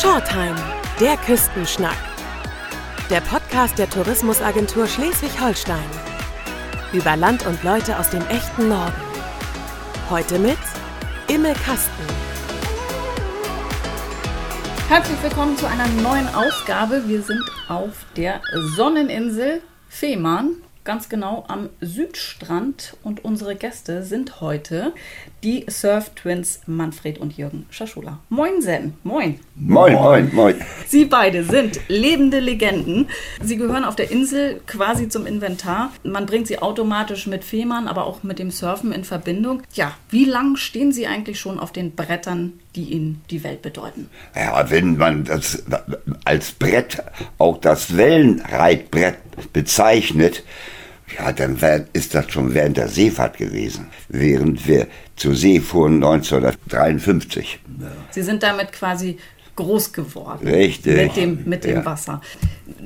[0.00, 0.56] Shortime,
[0.98, 1.98] der Küstenschnack.
[3.10, 5.84] Der Podcast der Tourismusagentur Schleswig-Holstein.
[6.94, 8.94] Über Land und Leute aus dem echten Norden.
[10.08, 10.56] Heute mit
[11.28, 12.02] Imme Kasten.
[14.88, 17.02] Herzlich willkommen zu einer neuen Ausgabe.
[17.06, 18.40] Wir sind auf der
[18.76, 24.92] Sonneninsel Fehmarn ganz genau am Südstrand und unsere Gäste sind heute
[25.44, 28.18] die Surf Twins Manfred und Jürgen Schaschula.
[28.28, 29.38] Moin Sen, moin.
[29.54, 30.56] Moin, moin, moin.
[30.88, 33.08] Sie beide sind lebende Legenden.
[33.40, 35.92] Sie gehören auf der Insel quasi zum Inventar.
[36.02, 39.62] Man bringt sie automatisch mit Fehmarn, aber auch mit dem Surfen in Verbindung.
[39.74, 44.10] Ja, wie lang stehen Sie eigentlich schon auf den Brettern, die Ihnen die Welt bedeuten?
[44.34, 45.62] Ja, wenn man das
[46.24, 47.00] als Brett
[47.38, 50.42] auch das Wellenreitbrett bezeichnet,
[51.18, 51.58] ja, dann
[51.92, 57.60] ist das schon während der Seefahrt gewesen, während wir zur See fuhren 1953.
[58.10, 59.18] Sie sind damit quasi
[59.56, 60.46] groß geworden.
[60.46, 60.96] Richtig.
[60.96, 61.84] Mit dem, mit dem ja.
[61.84, 62.20] Wasser.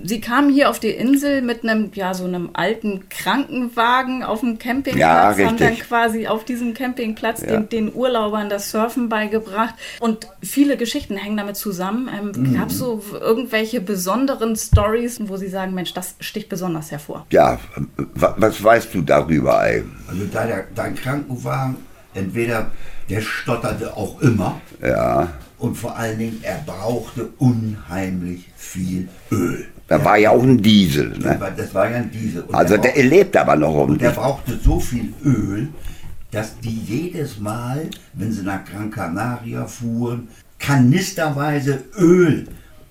[0.02, 4.58] Sie kamen hier auf die Insel mit einem, ja, so einem alten Krankenwagen auf dem
[4.58, 5.46] Campingplatz, ja, richtig.
[5.46, 7.58] haben dann quasi auf diesem Campingplatz ja.
[7.58, 9.74] den, den, Urlaubern das Surfen beigebracht.
[10.00, 12.08] Und viele Geschichten hängen damit zusammen.
[12.08, 12.54] Ähm, mhm.
[12.58, 17.26] Gab es so irgendwelche besonderen Stories, wo Sie sagen, Mensch, das sticht besonders hervor?
[17.30, 17.58] Ja,
[18.14, 19.84] was weißt du darüber, ey?
[20.08, 21.76] Also dein, dein Krankenwagen,
[22.14, 22.70] entweder
[23.08, 24.60] der stotterte auch immer.
[24.82, 29.66] Ja und vor allen Dingen, er brauchte unheimlich viel Öl.
[29.88, 31.10] Da war ja auch ein Diesel.
[31.18, 31.38] Ne?
[31.56, 32.42] Das, war, ja ein Diesel.
[32.42, 33.98] Und also der, der lebt aber noch um.
[33.98, 35.68] Der brauchte so viel Öl,
[36.30, 42.48] dass die jedes Mal, wenn sie nach Gran Canaria fuhren, kanisterweise Öl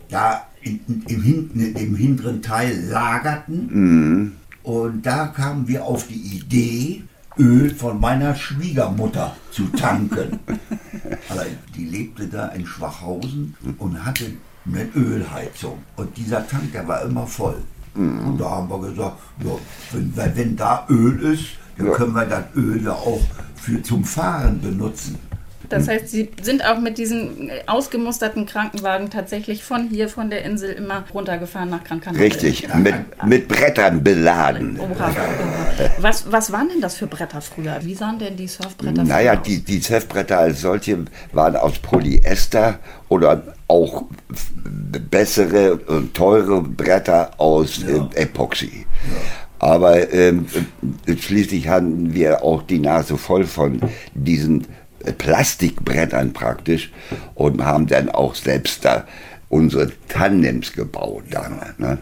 [0.09, 3.67] da in, in, im, hinten, im hinteren Teil lagerten.
[3.71, 4.31] Mhm.
[4.61, 7.03] Und da kamen wir auf die Idee,
[7.37, 10.39] Öl von meiner Schwiegermutter zu tanken.
[11.29, 11.45] Aber
[11.75, 14.25] die lebte da in Schwachhausen und hatte
[14.65, 15.79] eine Ölheizung.
[15.95, 17.61] Und dieser Tank, der war immer voll.
[17.95, 18.27] Mhm.
[18.27, 19.51] Und da haben wir gesagt, ja,
[19.91, 21.45] wenn, wenn da Öl ist,
[21.77, 23.21] dann können wir das Öl ja auch
[23.55, 25.17] für zum Fahren benutzen.
[25.69, 30.71] Das heißt, Sie sind auch mit diesen ausgemusterten Krankenwagen tatsächlich von hier, von der Insel,
[30.71, 32.25] immer runtergefahren nach Gran Canaria.
[32.25, 34.79] Richtig, mit, mit Brettern beladen.
[35.99, 37.77] Was, was waren denn das für Bretter früher?
[37.81, 42.79] Wie sahen denn die Surfbretter naja, die, die Surfbretter als solche waren aus Polyester
[43.09, 44.05] oder auch
[45.09, 48.09] bessere und teure Bretter aus ja.
[48.13, 48.85] äh, Epoxy.
[49.11, 49.17] Ja.
[49.59, 50.45] Aber ähm,
[51.17, 53.79] schließlich hatten wir auch die Nase voll von
[54.13, 54.67] diesen
[55.11, 56.91] Plastikbrettern praktisch
[57.35, 59.07] und haben dann auch selbst da
[59.49, 61.59] unsere Tandems gebaut dann.
[61.77, 61.97] Ne?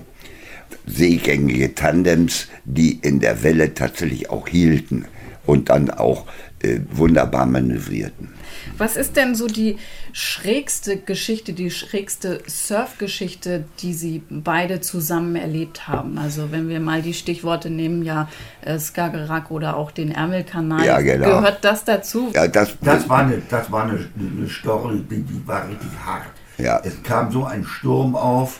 [0.85, 5.05] Seegängige Tandems, die in der Welle tatsächlich auch hielten
[5.45, 6.25] und dann auch
[6.61, 8.29] äh, wunderbar manövrierten.
[8.77, 9.77] Was ist denn so die
[10.13, 16.17] schrägste Geschichte, die schrägste Surfgeschichte, die Sie beide zusammen erlebt haben?
[16.17, 18.29] Also wenn wir mal die Stichworte nehmen, ja,
[18.61, 20.85] äh, Skagerrak oder auch den Ärmelkanal.
[20.85, 21.27] Ja, genau.
[21.27, 22.31] Gehört das dazu?
[22.33, 26.31] Ja, das, das war eine, das war eine, eine Story, die, die war richtig hart.
[26.57, 26.79] Ja.
[26.83, 28.59] Es kam so ein Sturm auf,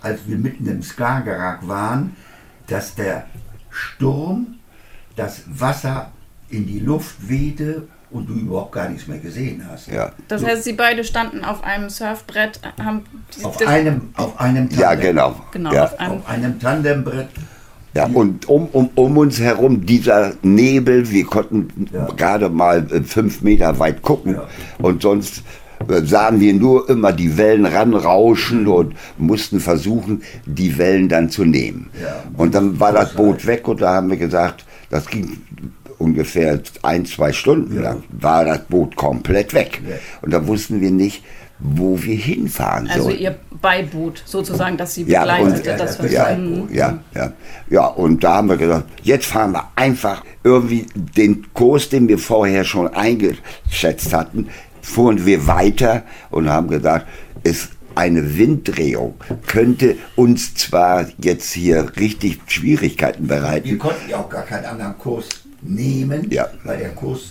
[0.00, 2.16] als wir mitten im Skagerrak waren,
[2.66, 3.26] dass der
[3.70, 4.56] Sturm
[5.14, 6.12] das Wasser
[6.50, 9.88] in die Luft wehte und du überhaupt gar nichts mehr gesehen hast.
[9.88, 10.12] Ja.
[10.28, 13.02] Das heißt, sie beide standen auf einem Surfbrett, haben
[13.42, 14.78] auf einem auf einem Tandem.
[14.78, 15.34] Ja, genau.
[15.52, 15.84] genau ja.
[15.84, 17.28] Auf, einem, auf einem Tandembrett.
[17.94, 22.06] Ja, und um, um, um uns herum dieser Nebel, wir konnten ja.
[22.14, 24.46] gerade mal äh, fünf Meter weit gucken ja.
[24.78, 25.42] und sonst
[25.88, 31.46] äh, sahen wir nur immer die Wellen ranrauschen und mussten versuchen, die Wellen dann zu
[31.46, 31.88] nehmen.
[32.02, 32.22] Ja.
[32.36, 35.38] Und dann war das Boot weg und da haben wir gesagt, das ging
[35.98, 39.80] ungefähr ein, zwei Stunden lang, war das Boot komplett weg.
[40.22, 41.22] Und da wussten wir nicht,
[41.58, 43.14] wo wir hinfahren also sollen.
[43.14, 46.36] Also ihr Beiboot sozusagen, dass sie begleitete, ja, das ja,
[46.70, 47.32] ja, ja,
[47.70, 52.18] ja, und da haben wir gesagt, jetzt fahren wir einfach irgendwie den Kurs, den wir
[52.18, 54.48] vorher schon eingeschätzt hatten,
[54.82, 57.06] fuhren wir weiter und haben gesagt,
[57.42, 59.14] es eine Winddrehung
[59.46, 63.70] könnte uns zwar jetzt hier richtig Schwierigkeiten bereiten.
[63.70, 65.26] Wir konnten ja auch gar keinen anderen Kurs
[65.68, 66.48] nehmen, ja.
[66.64, 67.30] weil der Kurs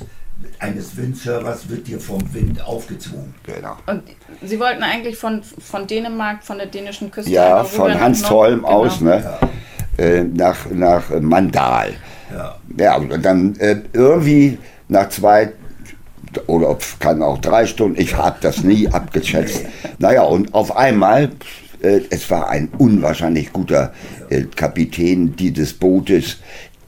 [0.59, 3.33] eines Windservers wird dir vom Wind aufgezwungen.
[3.43, 3.77] Genau.
[3.87, 4.03] Und
[4.43, 8.67] Sie wollten eigentlich von, von Dänemark, von der dänischen Küste Ja, von Hanstholm genau.
[8.69, 9.23] aus, ne?
[9.23, 10.03] Ja.
[10.03, 11.93] Äh, nach, nach Mandal.
[12.33, 12.57] Ja.
[12.77, 14.57] Ja, und dann äh, irgendwie
[14.89, 15.53] nach zwei
[16.47, 19.63] oder kann auch drei Stunden, ich habe das nie abgeschätzt.
[19.99, 21.31] Naja, und auf einmal,
[21.81, 23.93] äh, es war ein unwahrscheinlich guter
[24.55, 26.39] Kapitän dieses Bootes,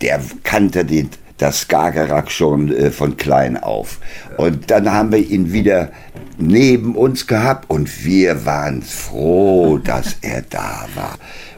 [0.01, 3.99] der kannte den das Skagerrak schon äh, von klein auf.
[4.37, 5.91] Und dann haben wir ihn wieder
[6.37, 11.17] neben uns gehabt und wir waren froh, dass er da war.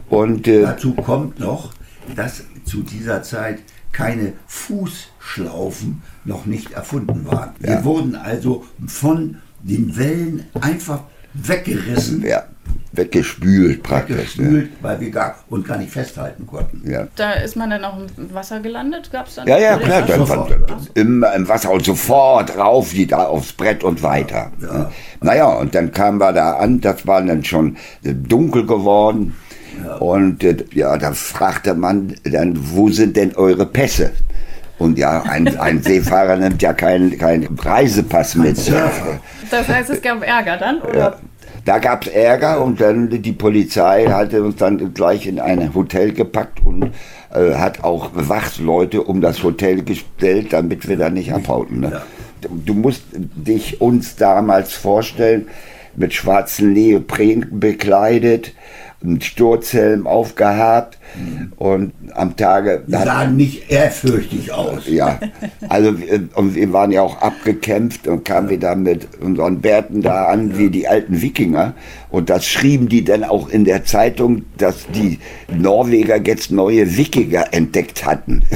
[0.10, 1.74] Und äh, dazu kommt noch,
[2.16, 3.60] dass zu dieser Zeit
[3.92, 7.52] keine Fußschlaufen noch nicht erfunden waren.
[7.60, 7.70] Ja.
[7.70, 11.02] Wir wurden also von den Wellen einfach
[11.34, 12.24] weggerissen.
[12.26, 12.44] Ja,
[12.92, 14.18] weggespült praktisch.
[14.18, 14.78] Weggespült, ja.
[14.82, 16.90] weil wir gar, und gar nicht festhalten konnten.
[16.90, 17.08] Ja.
[17.16, 19.12] Da ist man dann auch im Wasser gelandet?
[19.12, 20.02] Gab's dann ja, ja, klar.
[20.04, 20.52] Dann sofort,
[20.96, 24.52] im, Im Wasser und sofort rauf, da aufs Brett und weiter.
[24.62, 24.92] Ja.
[25.22, 29.36] Naja, und dann kamen wir da an, das war dann schon dunkel geworden.
[29.84, 29.96] Ja.
[29.96, 34.12] Und äh, ja, da fragte man dann, wo sind denn eure Pässe?
[34.80, 38.58] Und ja, ein, ein Seefahrer nimmt ja keinen kein Reisepass mit.
[39.52, 40.82] Das heißt, es gab Ärger dann?
[40.82, 40.98] Oder?
[40.98, 41.16] Ja.
[41.66, 46.14] Da gab es Ärger und dann die Polizei hatte uns dann gleich in ein Hotel
[46.14, 46.92] gepackt und
[47.34, 51.82] äh, hat auch Wachleute um das Hotel gestellt, damit wir da nicht abhauten.
[51.82, 52.02] Ne?
[52.42, 55.48] Du musst dich uns damals vorstellen,
[55.96, 58.54] mit schwarzen Neopren bekleidet,
[59.02, 61.54] einen Sturzhelm aufgehabt mhm.
[61.56, 62.84] und am Tage.
[62.86, 64.88] Die sahen nicht ehrfürchtig aus.
[64.88, 65.20] Ja,
[65.70, 65.96] also
[66.36, 70.70] und wir waren ja auch abgekämpft und kamen wieder mit unseren Bärten da an wie
[70.70, 71.74] die alten Wikinger
[72.10, 77.46] und das schrieben die dann auch in der Zeitung, dass die Norweger jetzt neue Wikinger
[77.52, 78.44] entdeckt hatten.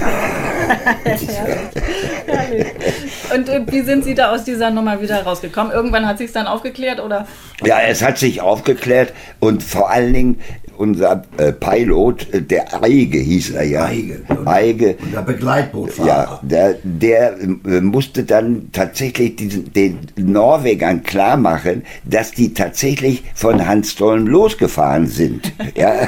[2.26, 3.03] und,
[3.34, 5.72] und, wie sind Sie da aus dieser Nummer wieder rausgekommen?
[5.72, 7.28] Irgendwann hat sich es dann aufgeklärt oder?
[7.64, 10.40] Ja, es hat sich aufgeklärt und vor allen Dingen
[10.78, 13.86] unser äh, Pilot, äh, der Eige hieß er ja.
[13.86, 14.22] Eige.
[14.46, 14.98] Eige.
[15.02, 16.08] Unser Begleitbootfahrer.
[16.08, 23.24] Ja, der, der äh, musste dann tatsächlich diesen, den Norwegern klar machen, dass die tatsächlich
[23.36, 25.54] von Hanstholm losgefahren sind.
[25.76, 25.94] ja.
[25.96, 26.08] ja.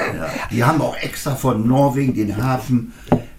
[0.52, 2.94] Die haben auch extra von Norwegen den Hafen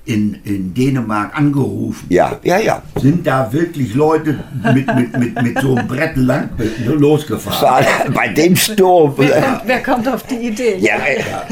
[0.07, 2.07] in, in Dänemark angerufen.
[2.09, 2.83] Ja, ja, ja.
[2.95, 4.39] Sind da wirklich Leute
[4.73, 6.51] mit, mit, mit, mit so einem Brett lang
[6.85, 7.87] losgefahren?
[8.15, 9.15] Bei dem Sturm.
[9.17, 10.77] Wer, wer, kommt auf die Idee?
[10.79, 10.99] Ja,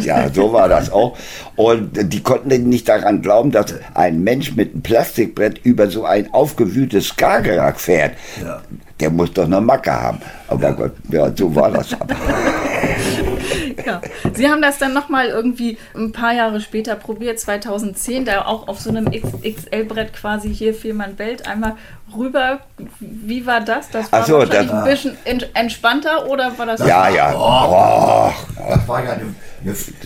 [0.00, 1.16] ja, so war das auch.
[1.56, 6.32] Und die konnten nicht daran glauben, dass ein Mensch mit einem Plastikbrett über so ein
[6.32, 8.14] aufgewühltes Skagerrak fährt.
[8.40, 8.62] Ja.
[9.04, 10.18] Der muss doch eine Macke haben.
[10.48, 10.70] Aber ja.
[10.70, 11.90] Gott, ja, so war das.
[13.84, 14.00] ja.
[14.32, 18.80] Sie haben das dann nochmal irgendwie ein paar Jahre später probiert, 2010, da auch auf
[18.80, 21.76] so einem XXL-Brett quasi hier Fehmarn Welt einmal
[22.16, 22.60] rüber.
[22.98, 23.90] Wie war das?
[23.90, 25.16] Das war so, wahrscheinlich das, ein bisschen
[25.52, 26.80] entspannter oder war das?
[26.80, 27.34] Ja, ja.
[27.36, 28.32] Oh,
[28.66, 29.34] das war ja eine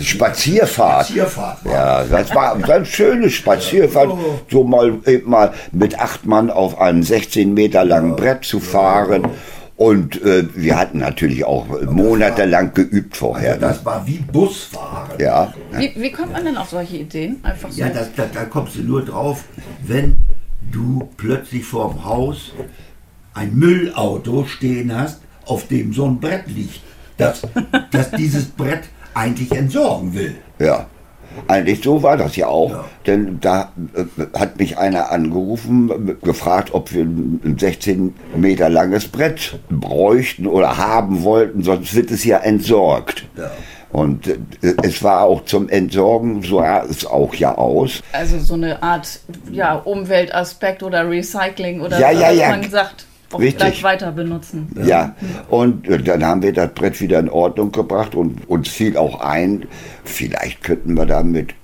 [0.01, 1.07] Spazierfahrt.
[1.07, 1.65] Spazierfahrt.
[1.65, 4.13] Ja, das war eine schöne Spazierfahrt,
[4.51, 9.29] so mal, mal mit acht Mann auf einem 16 Meter langen Brett zu fahren.
[9.77, 13.53] Und äh, wir hatten natürlich auch monatelang geübt vorher.
[13.53, 15.21] Also das war wie Busfahren.
[15.21, 15.55] Ja.
[15.71, 17.39] Wie, wie kommt man denn auf solche Ideen?
[17.45, 17.81] Einfach so?
[17.81, 19.45] Ja, da, da, da kommst du nur drauf,
[19.87, 20.17] wenn
[20.73, 22.53] du plötzlich vorm Haus
[23.35, 26.81] ein Müllauto stehen hast, auf dem so ein Brett liegt,
[27.17, 27.43] das,
[27.93, 28.83] das dieses Brett
[29.19, 30.37] eigentlich entsorgen will.
[30.59, 30.87] Ja.
[31.47, 32.85] Eigentlich so war das ja auch, ja.
[33.07, 39.61] denn da äh, hat mich einer angerufen, gefragt, ob wir ein 16 Meter langes Brett
[39.71, 43.25] bräuchten oder haben wollten, sonst wird es ja entsorgt.
[43.37, 43.51] Ja.
[43.91, 44.39] Und äh,
[44.83, 48.03] es war auch zum Entsorgen, so sah es auch ja aus.
[48.13, 49.21] Also so eine Art
[49.53, 52.51] ja, Umweltaspekt oder Recycling oder ja, ja, ja.
[52.51, 53.59] man sagt auch Richtig.
[53.59, 54.69] gleich weiter benutzen.
[54.85, 55.15] Ja,
[55.49, 59.67] und dann haben wir das Brett wieder in Ordnung gebracht und uns fiel auch ein,
[60.05, 61.55] vielleicht könnten wir damit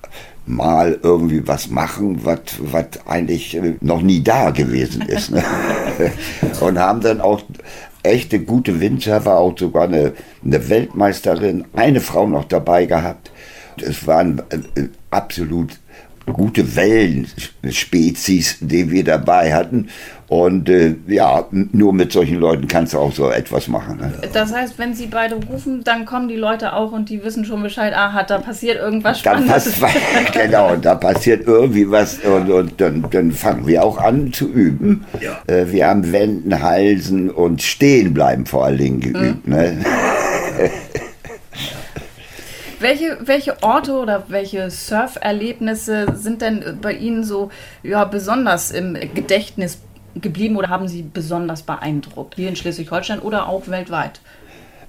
[0.46, 5.30] mal irgendwie was machen, was eigentlich noch nie da gewesen ist.
[5.30, 5.42] Ne?
[6.60, 7.40] und haben dann auch
[8.02, 10.12] echte gute Windsurfer, auch sogar eine,
[10.44, 13.30] eine Weltmeisterin, eine Frau noch dabei gehabt.
[13.82, 15.78] Es waren äh, absolut
[16.32, 19.88] gute Wellenspezies, die wir dabei hatten.
[20.26, 23.98] Und äh, ja, nur mit solchen Leuten kannst du auch so etwas machen.
[23.98, 24.12] Ne?
[24.32, 27.62] Das heißt, wenn sie beide rufen, dann kommen die Leute auch und die wissen schon
[27.62, 29.74] Bescheid, aha, da passiert irgendwas Spannendes.
[30.32, 35.04] genau, da passiert irgendwie was und, und dann, dann, fangen wir auch an zu üben.
[35.20, 35.42] Ja.
[35.46, 39.46] Äh, wir haben Wenden, Halsen und Stehen bleiben vor allen Dingen geübt.
[39.46, 39.54] Mhm.
[39.54, 39.84] Ne?
[42.84, 47.48] Welche, welche Orte oder welche Surferlebnisse sind denn bei Ihnen so
[47.82, 49.78] ja, besonders im Gedächtnis
[50.14, 52.34] geblieben oder haben Sie besonders beeindruckt?
[52.34, 54.20] Hier in Schleswig-Holstein oder auch weltweit?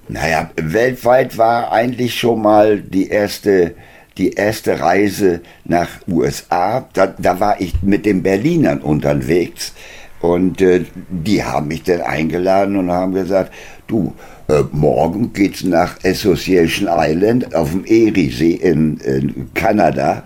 [0.08, 3.76] Naja, weltweit war eigentlich schon mal die erste,
[4.18, 6.86] die erste Reise nach USA.
[6.92, 9.72] Da, da war ich mit den Berlinern unterwegs
[10.20, 13.54] und äh, die haben mich dann eingeladen und haben gesagt,
[13.86, 14.14] du,
[14.48, 20.22] Äh, morgen geht's nach Association Island auf dem Eriesee in, in Kanada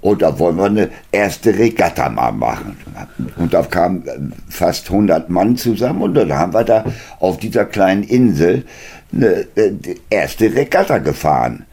[0.00, 2.78] und da wollen wir eine erste Regatta mal machen.
[3.36, 6.84] Und da kamen fast 100 Mann zusammen und dann haben wir da
[7.20, 8.64] auf dieser kleinen Insel
[9.12, 11.66] eine, eine erste Regatta gefahren.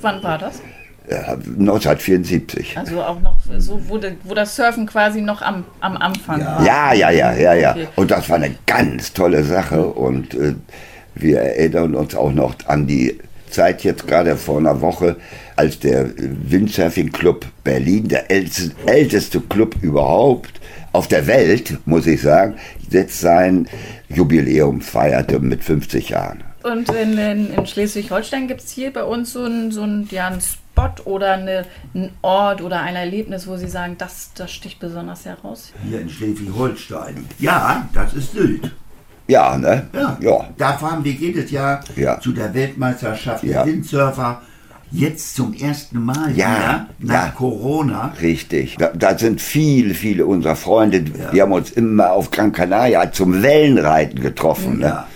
[0.00, 0.62] Wann war das?
[1.10, 2.78] 1974.
[2.78, 6.46] Also auch noch so, wo, de, wo das Surfen quasi noch am, am Anfang ja.
[6.46, 6.64] war.
[6.64, 7.70] Ja, ja, ja, ja, ja.
[7.72, 7.88] Okay.
[7.96, 10.54] Und das war eine ganz tolle Sache und äh,
[11.14, 13.18] wir erinnern uns auch noch an die
[13.50, 15.16] Zeit jetzt gerade vor einer Woche,
[15.56, 20.60] als der Windsurfing Club Berlin, der älteste, älteste Club überhaupt
[20.92, 22.56] auf der Welt, muss ich sagen,
[22.90, 23.68] jetzt sein
[24.08, 26.44] Jubiläum feierte mit 50 Jahren.
[26.62, 30.28] Und in, in, in Schleswig-Holstein gibt es hier bei uns so ein, so ein, ja,
[30.28, 34.78] ein Spot oder eine, ein Ort oder ein Erlebnis, wo Sie sagen, das, das sticht
[34.78, 35.72] besonders heraus?
[35.88, 37.26] Hier in Schleswig-Holstein.
[37.38, 38.70] Ja, das ist Sylt.
[39.28, 39.86] Ja, ne?
[39.92, 40.18] Ja.
[40.20, 40.48] ja.
[40.58, 42.20] Da fahren wir jedes Jahr ja.
[42.20, 44.42] zu der Weltmeisterschaft der Windsurfer.
[44.94, 47.30] Jetzt zum ersten Mal ja, nach ja.
[47.30, 48.12] Corona.
[48.20, 48.76] Richtig.
[48.78, 51.30] Da, da, sind viele, viele unserer Freunde, ja.
[51.30, 54.80] die haben uns immer auf Gran Canaria zum Wellenreiten getroffen.
[54.80, 54.86] Ne?
[54.86, 55.08] Ja.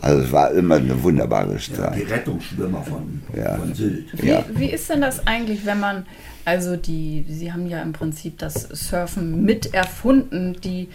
[0.00, 1.78] Also es war immer eine wunderbare Zeit.
[1.78, 3.54] Ja, die Rettungsschwimmer von, ja.
[3.56, 4.06] von Sylt.
[4.14, 6.06] Wie, wie ist denn das eigentlich, wenn man,
[6.44, 10.88] also die, Sie haben ja im Prinzip das Surfen mit erfunden, die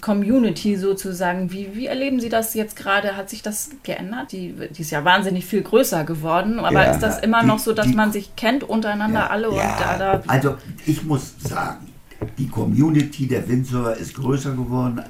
[0.00, 1.52] Community sozusagen.
[1.52, 3.16] Wie, wie erleben Sie das jetzt gerade?
[3.16, 4.32] Hat sich das geändert?
[4.32, 7.58] Die, die ist ja wahnsinnig viel größer geworden, aber ja, ist das immer die, noch
[7.58, 10.22] so, dass die, man sich kennt untereinander ja, alle und da, da.
[10.26, 11.86] Also ich muss sagen,
[12.38, 15.02] die Community der Windsurfer ist größer geworden.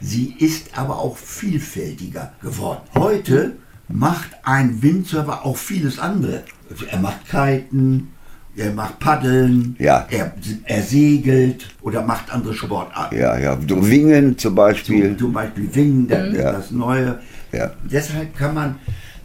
[0.00, 2.80] Sie ist aber auch vielfältiger geworden.
[2.94, 3.56] Heute
[3.88, 6.44] macht ein Windsurfer auch vieles andere.
[6.90, 8.12] Er macht Kiten,
[8.56, 10.06] er macht Paddeln, ja.
[10.10, 10.32] er,
[10.64, 13.16] er segelt oder macht andere Sportarten.
[13.16, 13.58] Ja, ja.
[13.60, 15.08] Wingen zum Beispiel.
[15.10, 16.52] Zum, zum Beispiel Wingen, das, ja.
[16.52, 17.18] das Neue.
[17.52, 17.70] Ja.
[17.84, 18.76] Deshalb kann man,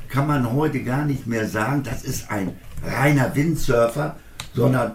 [0.10, 2.52] kann man heute gar nicht mehr sagen, das ist ein
[2.84, 4.18] reiner Windsurfer,
[4.54, 4.94] sondern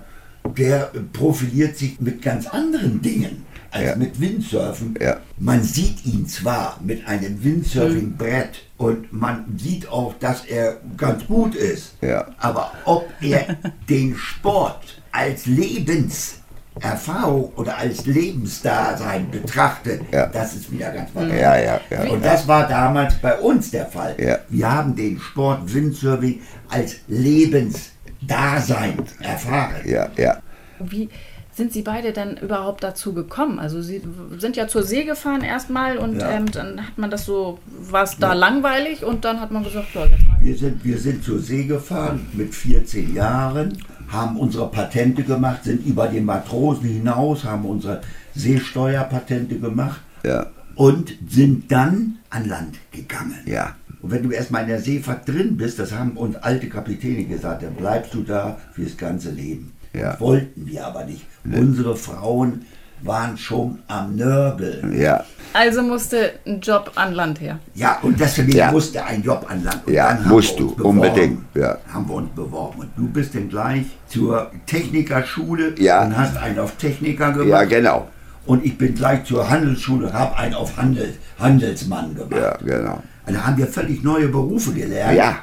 [0.57, 3.46] der profiliert sich mit ganz anderen Dingen
[3.77, 3.97] als ja.
[3.97, 4.95] mit Windsurfen.
[5.01, 5.19] Ja.
[5.39, 11.55] Man sieht ihn zwar mit einem Windsurfing-Brett und man sieht auch, dass er ganz gut
[11.55, 12.27] ist, ja.
[12.39, 13.57] aber ob er
[13.89, 20.27] den Sport als Lebenserfahrung oder als Lebensdasein betrachtet, ja.
[20.27, 23.87] das ist wieder ganz was ja, ja, ja, Und das war damals bei uns der
[23.87, 24.15] Fall.
[24.19, 24.39] Ja.
[24.49, 29.77] Wir haben den Sport Windsurfing als Lebensdasein erfahren.
[29.85, 30.39] Ja, ja.
[30.79, 31.09] Wie,
[31.57, 33.59] sind Sie beide denn überhaupt dazu gekommen?
[33.59, 34.03] Also Sie
[34.39, 36.31] sind ja zur See gefahren erstmal und ja.
[36.33, 38.35] ähm, dann hat man das so, war es da ja.
[38.35, 40.37] langweilig und dann hat man gesagt, ja, jetzt mal.
[40.43, 45.87] Wir sind, wir sind zur See gefahren mit 14 Jahren, haben unsere Patente gemacht, sind
[45.87, 48.03] über den Matrosen hinaus, haben unsere
[48.35, 50.47] Seesteuerpatente gemacht ja.
[50.75, 53.39] und sind dann an Land gegangen.
[53.47, 53.77] Ja.
[54.03, 57.63] Und wenn du erstmal in der Seefahrt drin bist, das haben uns alte Kapitäne gesagt,
[57.63, 59.73] dann bleibst du da fürs ganze Leben.
[59.97, 60.19] Ja.
[60.21, 61.25] Wollten wir aber nicht.
[61.45, 61.59] Nee.
[61.59, 62.65] Unsere Frauen
[63.03, 64.99] waren schon am Nörgeln.
[64.99, 65.25] Ja.
[65.53, 67.59] Also musste ein Job an Land her.
[67.75, 68.71] Ja, und deswegen ja.
[68.71, 69.87] musste ein Job an Land.
[69.87, 71.45] Und ja, musst du, beworben, unbedingt.
[71.55, 71.79] Ja.
[71.93, 72.81] Haben wir uns beworben.
[72.81, 76.05] Und du bist dann gleich zur Technikerschule ja.
[76.05, 77.49] und hast einen auf Techniker gemacht.
[77.49, 78.09] Ja, genau.
[78.47, 82.41] Und ich bin gleich zur Handelsschule und habe einen auf Handel, Handelsmann gemacht.
[82.41, 83.03] Ja, genau.
[83.25, 85.17] Also haben wir völlig neue Berufe gelernt.
[85.17, 85.39] Ja.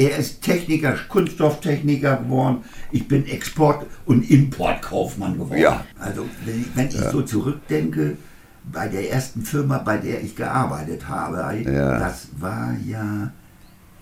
[0.00, 2.64] Er ist Techniker, Kunststofftechniker geworden.
[2.90, 5.60] Ich bin Export- und Importkaufmann geworden.
[5.60, 5.84] Ja.
[5.98, 7.10] Also wenn ich, wenn ich ja.
[7.10, 8.16] so zurückdenke,
[8.64, 11.98] bei der ersten Firma, bei der ich gearbeitet habe, ja.
[11.98, 13.30] das war ja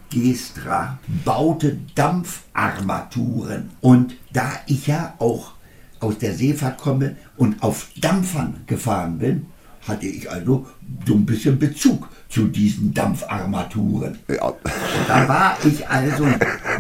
[0.09, 3.71] Gestra, baute Dampfarmaturen.
[3.81, 5.55] Und da ich ja auch
[5.99, 9.47] aus der Seefahrt komme und auf Dampfern gefahren bin,
[9.89, 10.65] hatte ich also
[11.05, 14.19] so ein bisschen Bezug zu diesen Dampfarmaturen.
[14.29, 14.53] Ja.
[15.07, 16.27] Da war ich also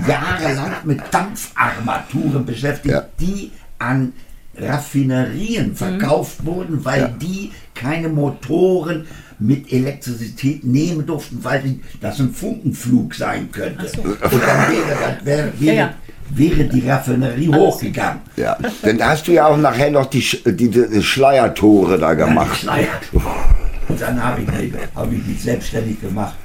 [0.07, 3.07] jahrelang mit Dampfarmaturen beschäftigt, ja.
[3.19, 4.13] die an
[4.61, 6.47] Raffinerien verkauft mhm.
[6.47, 7.09] wurden, weil ja.
[7.09, 9.07] die keine Motoren
[9.39, 13.89] mit Elektrizität nehmen durften, weil das ein Funkenflug sein könnte.
[13.89, 14.03] So.
[14.03, 15.95] Und dann wäre, das, wäre, wäre, ja,
[16.31, 18.21] wäre die Raffinerie hochgegangen.
[18.37, 22.65] Ja, dann hast du ja auch nachher noch die, die, die Schleiertore da gemacht.
[22.65, 23.68] Ja, Schleiertore.
[23.89, 26.37] Und dann habe ich, mich, hab ich mich selbstständig gemacht,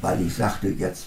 [0.00, 1.06] weil ich sagte, jetzt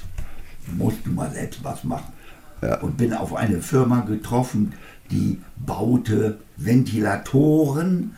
[0.77, 2.13] musst du mal selbst was machen.
[2.61, 2.79] Ja.
[2.79, 4.73] Und bin auf eine Firma getroffen,
[5.09, 8.15] die baute Ventilatoren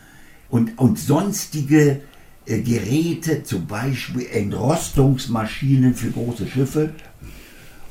[0.50, 2.00] und, und sonstige
[2.46, 6.90] äh, Geräte, zum Beispiel Entrostungsmaschinen für große Schiffe.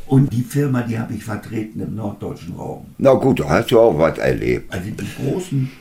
[0.05, 2.85] Und die Firma, die habe ich vertreten im norddeutschen Raum.
[2.97, 4.71] Na gut, da hast du auch was erlebt.
[4.71, 5.71] Also die großen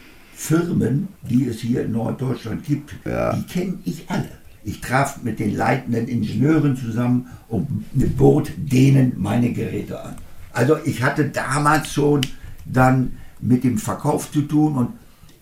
[0.43, 3.33] Firmen, die es hier in Norddeutschland gibt, ja.
[3.33, 4.29] die kenne ich alle.
[4.65, 7.85] Ich traf mit den leitenden Ingenieuren zusammen und
[8.17, 10.17] bot denen meine Geräte an.
[10.53, 12.23] Also ich hatte damals schon
[12.65, 14.89] dann mit dem Verkauf zu tun und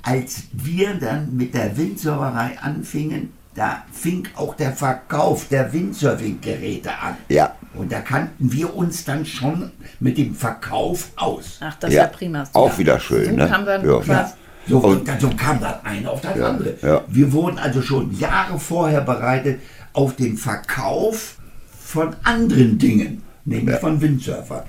[0.02, 7.16] als wir dann mit der Windsurferei anfingen, da fing auch der Verkauf der Windsurfing-Geräte an.
[7.30, 7.54] Ja.
[7.72, 11.58] Und da kannten wir uns dann schon mit dem Verkauf aus.
[11.60, 12.04] Ach, das ja.
[12.04, 12.44] ist ja prima.
[12.52, 13.30] Auch wieder schön.
[13.30, 13.48] So ne?
[13.48, 14.02] kam dann ja.
[14.02, 14.32] ja.
[14.66, 16.48] So, und dann, so kam das eine auf das ja.
[16.48, 16.76] andere.
[16.82, 17.04] Ja.
[17.08, 19.60] Wir wurden also schon Jahre vorher bereitet
[19.92, 21.36] auf den Verkauf
[21.82, 24.62] von anderen Dingen, nämlich von Windsurfern.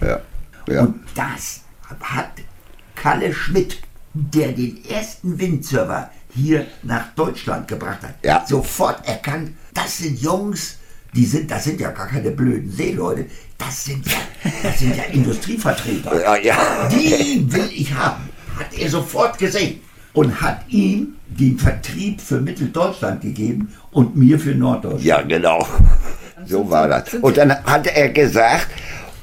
[0.68, 1.62] Und das
[2.02, 2.32] hat
[2.96, 3.80] Kalle Schmidt,
[4.14, 8.46] der den ersten Windsurfer hier nach Deutschland gebracht hat, ja.
[8.48, 10.78] sofort erkannt, das sind Jungs,
[11.14, 13.26] die sind, das sind ja gar keine blöden Seeleute,
[13.58, 14.18] das sind ja,
[14.64, 16.22] das sind ja Industrievertreter.
[16.22, 16.90] Ja, ja.
[16.90, 18.30] Die will ich haben,
[18.62, 19.82] hat er sofort gesehen
[20.14, 25.04] und hat ihm den Vertrieb für Mitteldeutschland gegeben und mir für Norddeutschland.
[25.04, 25.66] Ja, genau.
[26.46, 27.14] So war das.
[27.16, 28.68] Und dann hat er gesagt,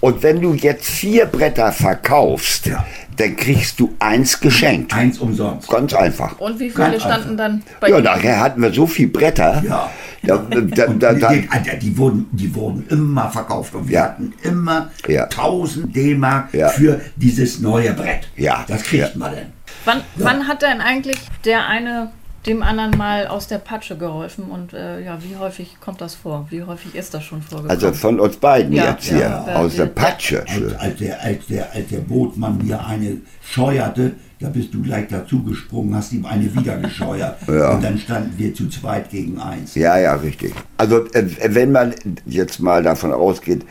[0.00, 2.84] und wenn du jetzt vier Bretter verkaufst, ja.
[3.18, 4.94] Dann kriegst du eins geschenkt.
[4.94, 5.68] Eins umsonst.
[5.68, 6.38] Ganz einfach.
[6.38, 7.36] Und wie viele Ganz standen einfach.
[7.36, 9.62] dann bei Ja, nachher hatten wir so viele Bretter.
[9.66, 9.90] Ja.
[10.22, 11.48] Da, da, da, die,
[11.80, 14.02] die, wurden, die wurden immer verkauft und wir ja.
[14.02, 15.24] hatten immer ja.
[15.24, 16.68] 1000 D-Mark ja.
[16.68, 18.28] für dieses neue Brett.
[18.36, 18.64] Ja.
[18.66, 19.46] Das kriegt man denn.
[19.84, 22.10] Wann, wann hat denn eigentlich der eine
[22.46, 26.46] dem anderen mal aus der Patsche geholfen und äh, ja, wie häufig kommt das vor?
[26.50, 27.70] Wie häufig ist das schon vorgekommen?
[27.70, 30.44] Also von uns beiden ja, jetzt hier, ja, aus der Patsche.
[30.46, 35.08] Als, als, der, als, der, als der Bootmann mir eine scheuerte, da bist du gleich
[35.08, 37.38] dazugesprungen, hast ihm eine wieder gescheuert.
[37.48, 37.74] ja.
[37.74, 39.74] Und dann standen wir zu zweit gegen eins.
[39.74, 40.54] Ja, ja, richtig.
[40.76, 43.66] Also äh, wenn man jetzt mal davon ausgeht,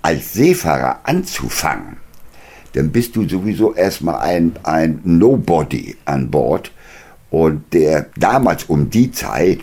[0.00, 1.98] als Seefahrer anzufangen,
[2.72, 6.70] dann bist du sowieso erstmal ein, ein Nobody an Bord
[7.30, 9.60] und der damals um die Zeit,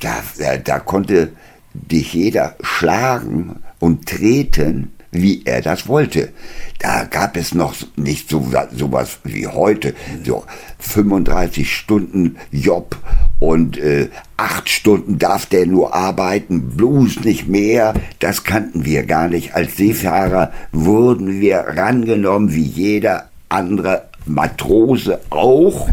[0.00, 1.30] da, da, da konnte
[1.72, 6.32] dich jeder schlagen und treten, wie er das wollte.
[6.78, 9.94] Da gab es noch nicht so sowas wie heute,
[10.24, 10.44] so
[10.78, 12.96] 35 Stunden Job
[13.38, 17.94] und äh, acht Stunden darf der nur arbeiten, bloß nicht mehr.
[18.18, 19.54] Das kannten wir gar nicht.
[19.54, 25.88] Als Seefahrer wurden wir rangenommen wie jeder andere Matrose auch.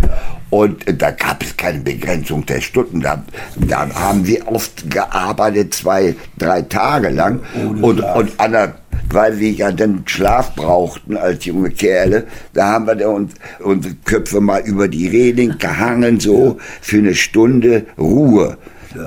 [0.54, 3.02] Und da gab es keine Begrenzung der Stunden.
[3.02, 3.24] Da,
[3.56, 7.40] da haben wir oft gearbeitet, zwei, drei Tage lang.
[7.82, 8.74] und, und an
[9.10, 14.42] weil wir ja dann Schlaf brauchten als junge Kerle, da haben wir uns, unsere Köpfe
[14.42, 18.58] mal über die Reling gehangen, so für eine Stunde Ruhe.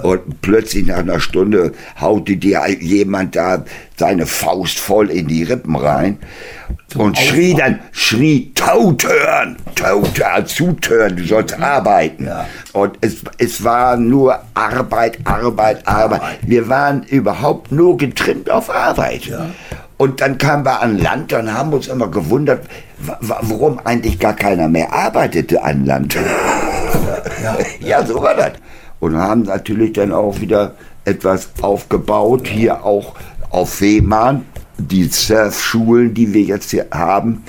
[0.03, 3.64] Und plötzlich nach einer Stunde haute dir jemand da
[3.96, 6.18] seine Faust voll in die Rippen rein
[6.96, 12.27] und schrie dann, schrie, Tautören, Tautören, zutören, du sollst arbeiten.
[12.27, 12.46] Ja.
[12.72, 16.22] Und es, es war nur Arbeit, Arbeit, Arbeit.
[16.42, 19.27] Wir waren überhaupt nur getrimmt auf Arbeit.
[19.27, 19.51] Ja.
[19.99, 22.66] Und dann kamen wir an Land und haben uns immer gewundert,
[23.20, 26.14] warum eigentlich gar keiner mehr arbeitete an Land.
[26.14, 26.22] Ja,
[27.42, 28.53] ja, ja so war das
[29.01, 33.15] und haben natürlich dann auch wieder etwas aufgebaut, hier auch
[33.51, 34.45] auf Fehmarn,
[34.79, 37.45] die Surfschulen, die wir jetzt hier haben,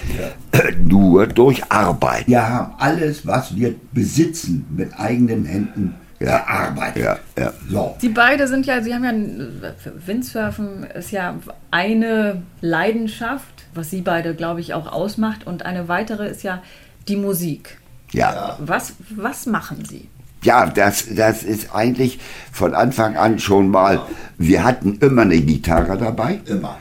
[0.54, 0.62] ja.
[0.80, 2.28] nur durch Arbeit.
[2.28, 7.04] Wir haben alles, was wir besitzen, mit eigenen Händen ja, gearbeitet.
[7.04, 7.54] Ja, ja.
[7.70, 7.96] So.
[8.00, 9.74] Sie beide sind ja, Sie haben ja,
[10.06, 11.36] Windsurfen ist ja
[11.70, 15.46] eine Leidenschaft, was Sie beide, glaube ich, auch ausmacht.
[15.46, 16.62] Und eine weitere ist ja
[17.08, 17.78] die Musik.
[18.12, 18.58] Ja.
[18.60, 20.08] Was, was machen Sie?
[20.48, 22.20] Ja, das, das ist eigentlich
[22.54, 24.00] von Anfang an schon mal,
[24.38, 26.40] wir hatten immer eine Gitarre dabei.
[26.46, 26.78] Immer.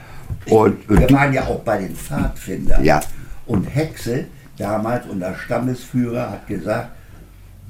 [0.49, 2.85] Und, wir waren ja auch bei den Pfadfindern.
[2.85, 3.01] Ja.
[3.45, 4.27] Und Hexe,
[4.57, 6.91] damals unser Stammesführer, hat gesagt,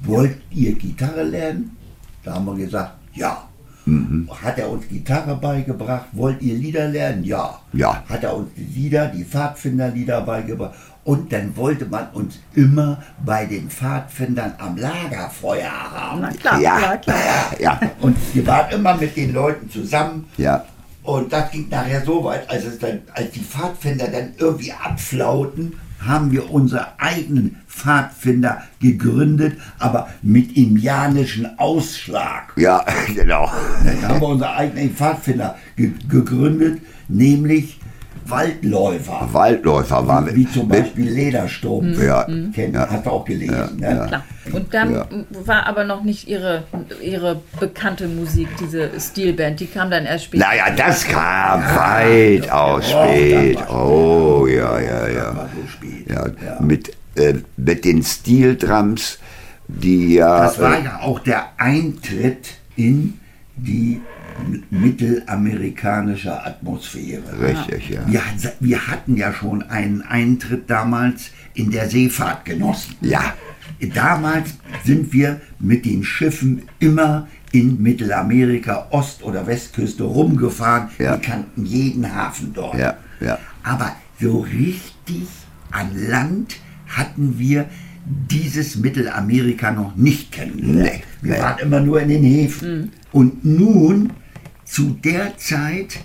[0.03, 1.75] wollt ihr Gitarre lernen?
[2.23, 3.49] Da haben wir gesagt, ja.
[3.87, 4.29] Mhm.
[4.43, 6.07] Hat er uns Gitarre beigebracht?
[6.11, 7.23] Wollt ihr Lieder lernen?
[7.23, 7.59] Ja.
[7.73, 8.03] ja.
[8.07, 10.75] Hat er uns die Lieder, die Pfadfinderlieder beigebracht?
[11.05, 16.19] Und dann wollte man uns immer bei den Pfadfindern am Lagerfeuer haben.
[16.19, 16.77] Na klar, ja.
[16.77, 17.59] klar, klar.
[17.59, 17.79] Ja.
[18.01, 20.27] Und wir waren immer mit den Leuten zusammen.
[20.35, 20.65] Ja.
[21.03, 25.79] Und das ging nachher so weit, als, es dann, als die Pfadfinder dann irgendwie abflauten,
[25.99, 32.53] haben wir unsere eigenen Pfadfinder gegründet, aber mit indianischen Ausschlag.
[32.55, 33.51] Ja, genau.
[33.83, 37.79] Dann haben wir unsere eigenen Pfadfinder ge gegründet, nämlich
[38.29, 39.29] Waldläufer.
[39.31, 40.35] Waldläufer waren wir.
[40.35, 41.93] Wie zum Beispiel Ledersturm.
[42.01, 42.23] Ja.
[42.53, 42.89] Kennt, ja.
[42.89, 43.79] Hat er auch gelesen.
[43.81, 43.93] Ja.
[43.93, 44.07] Ne?
[44.07, 44.23] Klar.
[44.53, 45.07] Und dann ja.
[45.45, 46.63] war aber noch nicht ihre,
[47.01, 50.45] ihre bekannte Musik, diese Stilband, die kam dann erst später.
[50.45, 51.75] Naja, das kam ja.
[51.75, 53.69] weitaus oh, spät.
[53.69, 55.33] Oh, ja, ja, ja.
[55.33, 56.07] So spät.
[56.09, 56.61] ja.
[56.61, 59.19] Mit, äh, mit den Stildrums,
[59.67, 60.43] die ja.
[60.43, 63.19] Das war ja auch der Eintritt in
[63.55, 64.01] die
[64.69, 67.23] mittelamerikanische Atmosphäre.
[67.41, 68.01] Richtig, ja.
[68.07, 68.21] Wir,
[68.59, 72.95] wir, hatten ja schon einen Eintritt damals in der Seefahrt genossen.
[73.01, 73.33] Ja.
[73.93, 80.89] Damals sind wir mit den Schiffen immer in Mittelamerika, Ost- oder Westküste rumgefahren.
[80.97, 81.11] Ja.
[81.11, 82.77] Wir kannten jeden Hafen dort.
[82.77, 83.37] Ja, ja.
[83.63, 85.27] Aber so richtig
[85.71, 86.55] an Land
[86.87, 87.65] hatten wir
[88.05, 90.91] dieses Mittelamerika noch nicht kennengelernt.
[90.93, 91.41] Nee, wir nee.
[91.41, 92.77] waren immer nur in den Häfen.
[92.77, 92.89] Mhm.
[93.11, 94.13] Und nun,
[94.69, 95.99] zu der Zeit,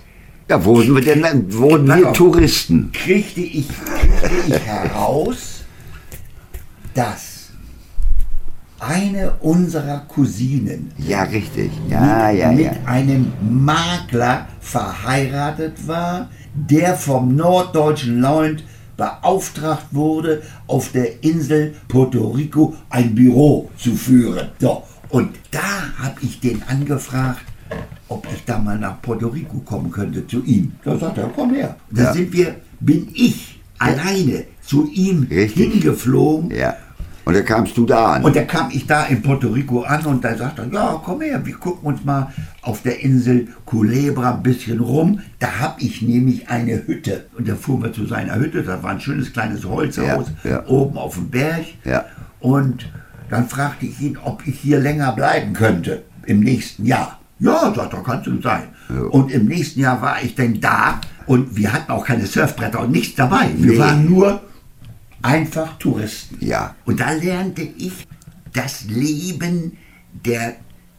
[0.49, 2.91] ja, wurden wir denn wurden wir Touristen?
[2.91, 5.63] Kriegte ich, kriegte ich heraus,
[6.93, 7.33] dass
[8.79, 10.91] eine unserer Cousinen.
[10.97, 11.71] Ja, richtig.
[11.89, 12.71] Ja, mit, ja, mit ja.
[12.85, 18.63] einem Makler verheiratet war, der vom norddeutschen Land
[18.97, 24.49] beauftragt wurde, auf der Insel Puerto Rico ein Büro zu führen.
[24.59, 27.41] So, und da habe ich den angefragt,
[28.13, 30.73] ob ich da mal nach Puerto Rico kommen könnte zu ihm.
[30.83, 31.75] Da sagt er, komm her.
[31.89, 32.13] Da ja.
[32.13, 35.73] sind wir, bin ich alleine zu ihm Richtig.
[35.73, 36.51] hingeflogen.
[36.51, 36.75] Ja.
[37.25, 38.23] Und da kamst du da an.
[38.23, 41.21] Und da kam ich da in Puerto Rico an und da sagte er, ja, komm
[41.21, 45.21] her, wir gucken uns mal auf der Insel Culebra ein bisschen rum.
[45.39, 47.25] Da habe ich nämlich eine Hütte.
[47.37, 50.65] Und da fuhren wir zu seiner Hütte, das war ein schönes kleines Holzhaus, ja, ja.
[50.67, 51.65] oben auf dem Berg.
[51.85, 52.05] Ja.
[52.41, 52.91] Und
[53.29, 57.19] dann fragte ich ihn, ob ich hier länger bleiben könnte im nächsten Jahr.
[57.39, 58.69] Ja, sagt er, kannst du sein.
[58.89, 59.01] Ja.
[59.01, 62.91] Und im nächsten Jahr war ich dann da und wir hatten auch keine Surfbretter und
[62.91, 63.49] nichts dabei.
[63.55, 63.79] Wir nee.
[63.79, 64.41] waren nur
[65.21, 66.37] einfach Touristen.
[66.45, 66.75] Ja.
[66.85, 68.07] Und da lernte ich
[68.53, 69.77] das Leben
[70.25, 70.55] der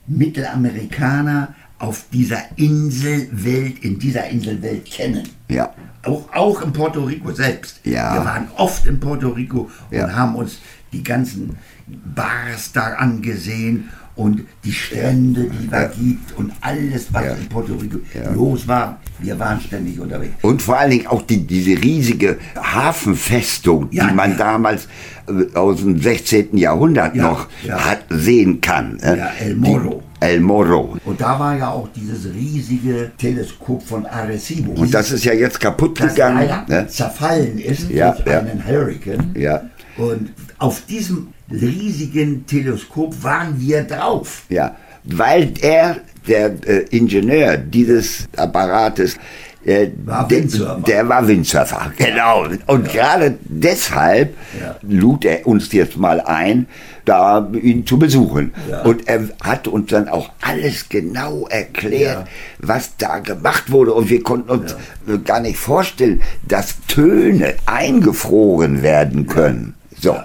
[0.06, 5.28] Mittelamerikaner auf dieser Inselwelt, in dieser Inselwelt kennen.
[5.48, 5.72] Ja.
[6.02, 7.80] Auch, auch in Puerto Rico selbst.
[7.84, 8.14] Ja.
[8.14, 10.12] Wir waren oft in Puerto Rico und ja.
[10.12, 10.58] haben uns
[10.92, 17.32] die ganzen Bars da angesehen und die Strände, die da gibt und alles, was ja.
[17.32, 18.30] in Puerto Rico ja.
[18.30, 19.00] los war.
[19.18, 20.34] Wir waren ständig unterwegs.
[20.42, 24.88] Und vor allen Dingen auch die, diese riesige Hafenfestung, ja, die man damals
[25.26, 26.56] äh, aus dem 16.
[26.56, 28.98] Jahrhundert noch hat sehen kann.
[29.00, 30.02] Äh, ja, El Morro.
[30.20, 30.96] Die, El Morro.
[31.04, 34.80] Und da war ja auch dieses riesige Teleskop von Arecibo.
[34.80, 36.48] Und das ist ja jetzt kaputt das gegangen.
[36.68, 36.86] Ne?
[36.86, 39.34] zerfallen ist ja, durch einen Hurricane.
[39.36, 39.62] Ja.
[39.96, 44.44] Und auf diesem riesigen Teleskop waren wir drauf.
[44.48, 49.16] Ja, weil er, der äh, Ingenieur dieses Apparates,
[49.64, 50.28] äh, war.
[50.28, 50.42] Der,
[50.86, 52.46] der war Windsurfer, genau.
[52.66, 52.92] Und ja.
[52.92, 54.76] gerade deshalb ja.
[54.82, 56.66] lud er uns jetzt mal ein,
[57.04, 58.52] da ihn zu besuchen.
[58.70, 58.82] Ja.
[58.82, 62.26] Und er hat uns dann auch alles genau erklärt,
[62.58, 63.92] was da gemacht wurde.
[63.92, 64.76] Und wir konnten uns
[65.24, 69.74] gar nicht vorstellen, dass Töne eingefroren werden können.
[69.98, 70.16] So.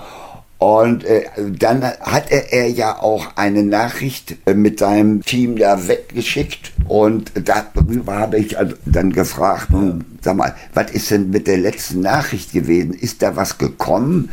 [0.59, 1.23] Und äh,
[1.57, 8.17] dann hat er, ja auch eine Nachricht äh, mit seinem Team da weggeschickt und darüber
[8.17, 12.51] habe ich also dann gefragt, nun, sag mal, was ist denn mit der letzten Nachricht
[12.51, 12.91] gewesen?
[12.91, 14.31] Ist da was gekommen?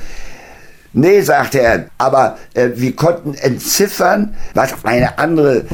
[0.93, 5.67] Nee, sagte er, aber äh, wir konnten entziffern, was eine andere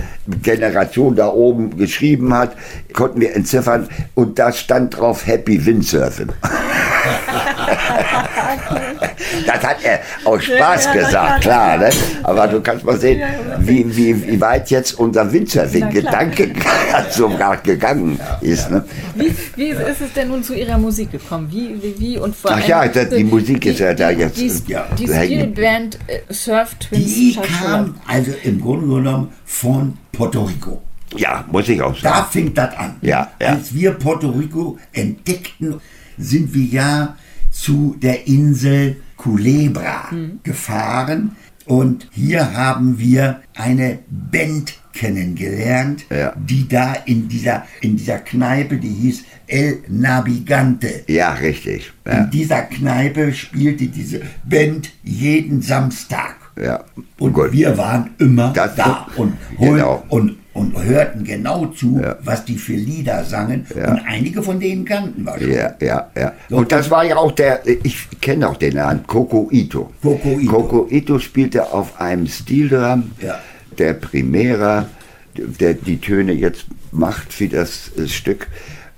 [0.43, 2.57] Generation da oben geschrieben hat,
[2.93, 6.31] konnten wir entziffern und da stand drauf Happy Windsurfen.
[9.47, 11.79] das hat er aus Spaß gesagt, klar.
[11.79, 11.91] Ne?
[12.23, 13.23] Aber du kannst mal sehen,
[13.61, 16.53] wie, wie, wie weit jetzt unser Windsurfing-Gedanke
[17.11, 18.71] sogar gegangen ist.
[18.71, 18.85] Ne?
[19.15, 21.49] Wie, wie ist es denn nun zu Ihrer Musik gekommen?
[21.51, 24.39] Wie, wie, wie und vor Ach ja, das, die Musik ist ja da jetzt.
[24.39, 24.87] Die, ja.
[24.99, 27.15] die Stilband äh, Surf Twins.
[27.15, 30.83] Die kam also im Grunde genommen von Puerto Rico.
[31.17, 32.17] Ja, muss ich auch sagen.
[32.17, 32.97] Da fing das an.
[33.03, 33.49] Ja, ja.
[33.49, 35.81] Als wir Puerto Rico entdeckten,
[36.19, 37.17] sind wir ja
[37.51, 40.41] zu der Insel Culebra mhm.
[40.43, 46.35] gefahren und hier haben wir eine Band kennengelernt, ja.
[46.37, 51.05] die da in dieser, in dieser Kneipe, die hieß El Navigante.
[51.07, 51.93] Ja, richtig.
[52.07, 52.25] Ja.
[52.25, 56.37] In dieser Kneipe spielte diese Band jeden Samstag.
[56.61, 56.85] Ja.
[57.19, 57.53] Und Gut.
[57.53, 60.05] wir waren immer das da und, genau.
[60.09, 62.17] und, und hörten genau zu, ja.
[62.23, 63.67] was die für Lieder sangen.
[63.75, 63.91] Ja.
[63.91, 65.51] Und einige von denen kannten wir schon.
[65.51, 66.33] Ja, ja, ja.
[66.51, 69.91] Und das war ja auch der, ich kenne auch den Namen, Coco Ito.
[70.03, 70.51] Coco Ito.
[70.51, 73.39] Coco Ito spielte auf einem Stilram ja.
[73.79, 74.87] der Primera,
[75.35, 78.49] der die Töne jetzt macht für das äh, Stück.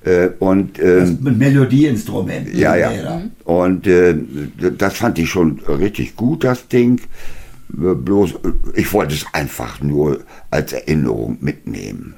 [0.04, 2.52] Äh, und, ähm, das Melodieinstrument.
[2.52, 3.22] Ja, ja.
[3.44, 4.14] Und äh,
[4.76, 7.00] das fand ich schon richtig gut, das Ding.
[7.68, 8.34] Bloß,
[8.74, 12.14] ich wollte es einfach nur als Erinnerung mitnehmen.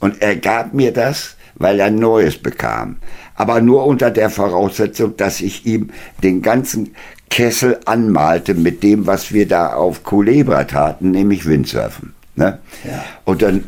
[0.00, 2.96] Und er gab mir das, weil er Neues bekam.
[3.34, 5.90] Aber nur unter der Voraussetzung, dass ich ihm
[6.22, 6.94] den ganzen
[7.30, 12.14] Kessel anmalte mit dem, was wir da auf Culebra taten, nämlich Windsurfen.
[12.36, 12.58] Ne?
[12.84, 13.04] Ja.
[13.24, 13.64] Und dann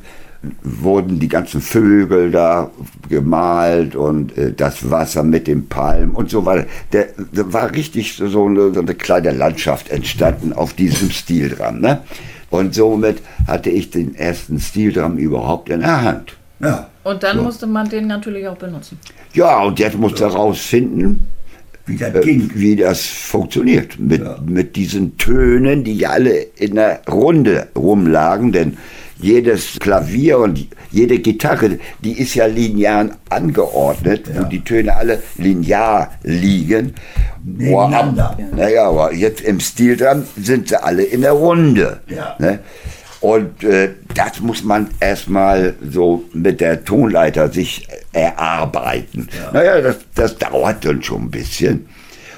[0.63, 2.71] wurden die ganzen Vögel da
[3.09, 6.67] gemalt und äh, das Wasser mit den Palmen und so weiter.
[6.93, 11.81] Der, der war richtig so eine, so eine, kleine Landschaft entstanden auf diesem Stildramm.
[11.81, 12.01] Ne?
[12.49, 16.37] Und somit hatte ich den ersten Stildramm überhaupt in der Hand.
[16.61, 16.89] Ja.
[17.05, 17.43] Und dann so.
[17.43, 18.99] musste man den natürlich auch benutzen.
[19.35, 21.27] Ja, und jetzt musste er rausfinden,
[21.87, 23.99] wie das, äh, wie das funktioniert.
[23.99, 24.39] Mit, ja.
[24.45, 28.79] mit diesen Tönen, die alle in der Runde rumlagen, denn
[29.23, 34.41] jedes Klavier und jede Gitarre, die ist ja linear angeordnet, ja.
[34.41, 36.95] wo die Töne alle linear liegen.
[37.45, 38.37] Nebeneinander.
[38.55, 42.01] Naja, aber jetzt im Stil dran sind sie alle in der Runde.
[42.09, 42.37] Ja.
[42.39, 42.61] Ne?
[43.21, 49.29] Und äh, das muss man erstmal so mit der Tonleiter sich erarbeiten.
[49.39, 49.53] Ja.
[49.53, 51.87] Naja, das, das dauert dann schon ein bisschen.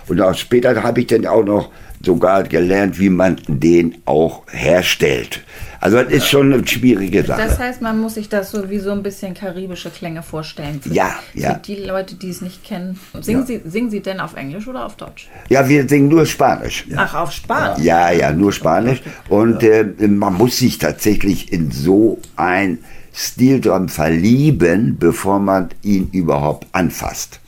[0.08, 1.70] Und auch später habe ich dann auch noch
[2.04, 5.42] sogar gelernt, wie man den auch herstellt.
[5.82, 7.42] Also das ist schon eine schwierige Sache.
[7.42, 10.80] Das heißt, man muss sich das so wie so ein bisschen karibische Klänge vorstellen.
[10.80, 11.54] Für, ja, ja.
[11.54, 13.00] Für die Leute, die es nicht kennen.
[13.20, 13.46] Singen, ja.
[13.46, 15.28] Sie, singen Sie denn auf Englisch oder auf Deutsch?
[15.48, 16.86] Ja, wir singen nur Spanisch.
[16.94, 17.84] Ach, auf Spanisch?
[17.84, 19.02] Ja, ja, nur Spanisch.
[19.28, 22.78] Und äh, man muss sich tatsächlich in so ein
[23.12, 27.40] Stildrum verlieben, bevor man ihn überhaupt anfasst.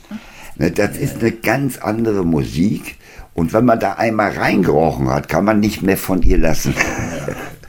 [0.57, 2.97] Ne, das ist eine ganz andere Musik.
[3.33, 6.73] Und wenn man da einmal reingerochen hat, kann man nicht mehr von ihr lassen.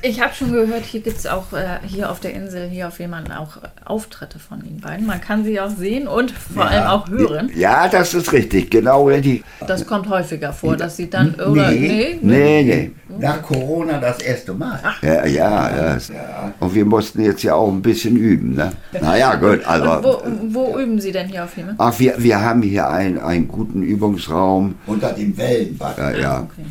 [0.03, 2.99] Ich habe schon gehört, hier gibt es auch äh, hier auf der Insel, hier auf
[2.99, 5.07] jemanden auch Auftritte von Ihnen beiden.
[5.07, 6.71] Man kann sie auch sehen und vor ja.
[6.71, 7.51] allem auch hören.
[7.55, 9.11] Ja, das ist richtig, genau.
[9.11, 11.35] Die, das kommt häufiger vor, dass Sie dann.
[11.35, 12.93] Oder, nee, nee, nee.
[13.09, 13.17] nee.
[13.19, 14.79] Nach Corona das erste Mal.
[14.83, 15.03] Ach.
[15.03, 18.55] Ja, ja, ja, Und wir mussten jetzt ja auch ein bisschen üben.
[18.55, 18.73] Ne?
[19.01, 19.65] Naja, gut.
[19.65, 21.75] Also, wo, wo, üben Sie denn hier auf Himmel?
[21.79, 24.75] Ach, wir, wir haben hier einen, einen guten Übungsraum.
[24.87, 25.99] Unter dem Wellenbad.
[25.99, 26.41] Ja, ja.
[26.41, 26.67] Okay.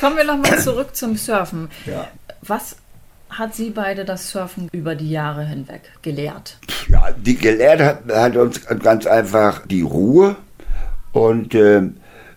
[0.00, 1.68] Kommen wir nochmal zurück zum Surfen.
[1.86, 2.08] Ja.
[2.42, 2.76] Was
[3.28, 6.58] hat Sie beide das Surfen über die Jahre hinweg gelehrt?
[6.88, 10.36] Ja, die gelehrt hat, hat uns ganz einfach die Ruhe
[11.12, 11.82] und äh,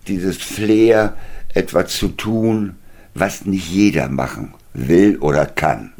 [0.07, 1.13] dieses Flair,
[1.53, 2.75] etwas zu tun,
[3.13, 5.93] was nicht jeder machen will oder kann.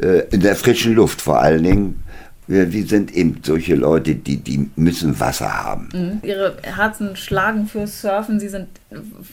[0.00, 2.04] Äh, in der frischen Luft vor allen Dingen
[2.46, 5.88] wir, wir, sind eben solche Leute, die, die müssen Wasser haben.
[5.92, 6.28] Mhm.
[6.28, 8.40] Ihre Herzen schlagen fürs Surfen.
[8.40, 8.68] Sie sind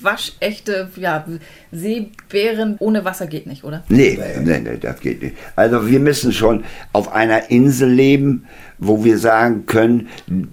[0.01, 1.25] waschechte ja,
[1.71, 2.77] Seebären.
[2.79, 3.83] Ohne Wasser geht nicht, oder?
[3.89, 5.35] Nee, nee, nee, das geht nicht.
[5.55, 8.45] Also wir müssen schon auf einer Insel leben,
[8.79, 10.07] wo wir sagen können,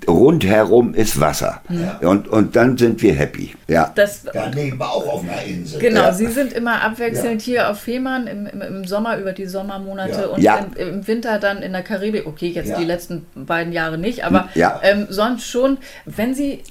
[0.07, 1.63] rundherum ist Wasser.
[1.69, 2.09] Ja.
[2.09, 3.55] Und, und dann sind wir happy.
[3.69, 3.93] Ja.
[3.95, 5.81] Das, da leben wir auch auf einer Insel.
[5.81, 6.13] Genau, ja.
[6.13, 7.53] Sie sind immer abwechselnd ja.
[7.53, 11.63] hier auf Fehmarn im, im, im, Sommer über die Sommermonate und im, im, Winter dann
[11.63, 12.27] in der Karibik.
[12.27, 14.49] Okay, jetzt die letzten beiden Jahre nicht, aber
[14.83, 15.79] ähm, sonst schon.
[16.05, 16.63] Wenn Sie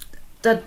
[0.42, 0.60] da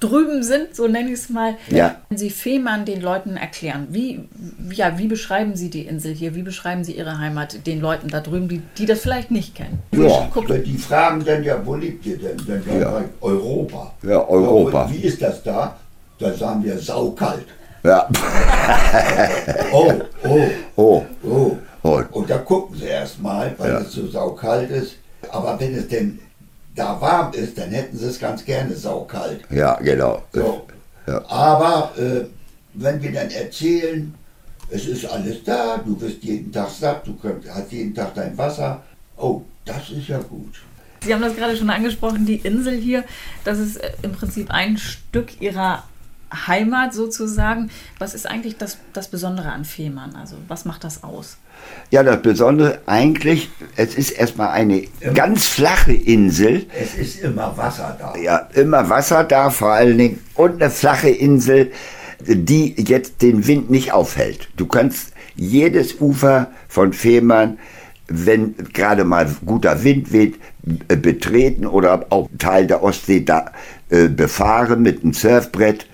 [0.00, 1.96] drüben sind, so nenne ich es mal, ja.
[2.08, 4.28] wenn Sie Fehmarn den Leuten erklären, wie,
[4.70, 8.20] ja, wie beschreiben Sie die Insel hier, wie beschreiben Sie Ihre Heimat den Leuten da
[8.20, 9.82] drüben, die, die das vielleicht nicht kennen?
[9.92, 10.28] Ja,
[10.58, 12.36] die fragen dann ja, wo liegt ihr denn?
[12.46, 13.04] Dann sagen ja.
[13.20, 13.92] Europa.
[14.02, 14.90] Ja, Europa.
[14.90, 15.76] Wie ist das da?
[16.18, 17.46] Da sagen wir saukalt.
[17.82, 18.08] Ja.
[19.72, 19.92] oh,
[20.24, 20.40] oh,
[20.76, 22.02] oh, oh, oh.
[22.10, 23.78] Und da gucken sie erstmal, weil ja.
[23.80, 24.96] es so saukalt ist.
[25.30, 26.18] Aber wenn es denn
[26.76, 29.40] da warm ist, dann hätten sie es ganz gerne saukalt.
[29.50, 30.22] Ja, genau.
[30.32, 30.66] So.
[31.06, 31.24] Ja.
[31.28, 32.26] Aber äh,
[32.74, 34.14] wenn wir dann erzählen,
[34.68, 38.36] es ist alles da, du wirst jeden Tag satt, du könnt, hast jeden Tag dein
[38.36, 38.82] Wasser,
[39.16, 40.62] oh, das ist ja gut.
[41.02, 43.04] Sie haben das gerade schon angesprochen, die Insel hier,
[43.44, 45.84] das ist äh, im Prinzip ein Stück Ihrer
[46.46, 47.70] Heimat sozusagen.
[47.98, 50.14] Was ist eigentlich das, das Besondere an Fehmarn?
[50.16, 51.38] Also was macht das aus?
[51.90, 56.66] Ja, das Besondere eigentlich, es ist erstmal eine immer, ganz flache Insel.
[56.78, 58.16] Es ist immer Wasser da.
[58.16, 60.20] Ja, immer Wasser da vor allen Dingen.
[60.34, 61.72] Und eine flache Insel,
[62.20, 64.48] die jetzt den Wind nicht aufhält.
[64.56, 67.58] Du kannst jedes Ufer von Fehmarn,
[68.08, 70.36] wenn gerade mal guter Wind weht,
[70.88, 73.52] betreten oder auch Teil der Ostsee da
[73.90, 75.86] äh, befahren mit einem Surfbrett.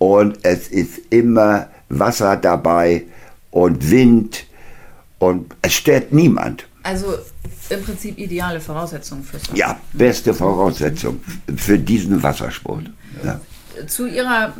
[0.00, 3.04] Und es ist immer Wasser dabei
[3.50, 4.46] und Wind
[5.18, 6.66] und es stört niemand.
[6.82, 7.18] Also
[7.68, 9.56] im Prinzip ideale Voraussetzungen fürs Wasser.
[9.56, 11.20] Ja, beste Voraussetzung
[11.54, 12.90] für diesen Wassersport.
[13.22, 13.40] Ja.
[13.86, 14.54] Zu Ihrer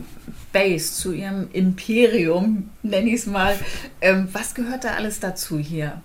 [0.53, 3.59] Base, zu Ihrem Imperium, nenne ich es mal,
[4.03, 6.03] ähm, was gehört da alles dazu hier?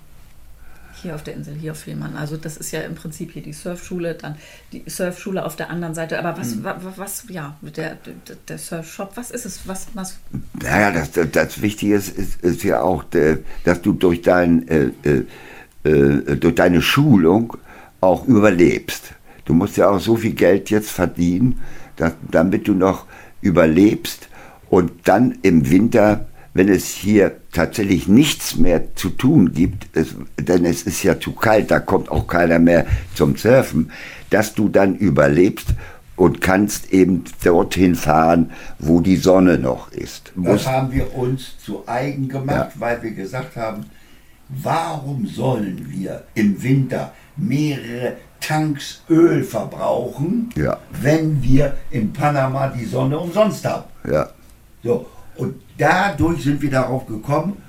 [1.05, 2.15] Hier auf der Insel, hier auf Fehmarn.
[2.15, 4.35] Also das ist ja im Prinzip hier die Surfschule, dann
[4.71, 6.19] die Surfschule auf der anderen Seite.
[6.19, 6.63] Aber was, mhm.
[6.63, 7.97] was, was, ja, der,
[8.49, 9.67] der, Surfshop, was ist es?
[9.67, 10.17] Was, was?
[10.61, 13.05] Naja, das, das, das Wichtige ist, ist, ist ja auch,
[13.63, 17.55] dass du durch, dein, äh, äh, äh, durch deine Schulung
[18.01, 19.13] auch überlebst.
[19.45, 21.59] Du musst ja auch so viel Geld jetzt verdienen,
[21.95, 23.05] dass, damit du noch
[23.41, 24.27] überlebst
[24.69, 30.63] und dann im Winter wenn es hier tatsächlich nichts mehr zu tun gibt, es, denn
[30.65, 33.91] es ist ja zu kalt, da kommt auch keiner mehr zum Surfen,
[34.29, 35.67] dass du dann überlebst
[36.15, 40.31] und kannst eben dorthin fahren, wo die Sonne noch ist.
[40.37, 42.79] Das haben wir uns zu eigen gemacht, ja.
[42.79, 43.87] weil wir gesagt haben,
[44.47, 50.77] warum sollen wir im Winter mehrere Tanks Öl verbrauchen, ja.
[51.01, 53.83] wenn wir in Panama die Sonne umsonst haben?
[54.09, 54.29] Ja.
[54.81, 55.05] So,
[55.37, 57.61] und dadurch sind wir darauf gekommen,